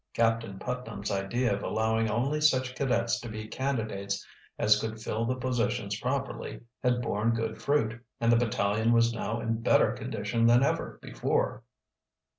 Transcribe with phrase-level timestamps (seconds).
[0.15, 4.25] Captain Putnam's idea of allowing only such cadets to be candidates
[4.57, 9.39] as could fill the positions properly had borne good fruit, and the battalion was now
[9.39, 11.61] in better condition than ever before.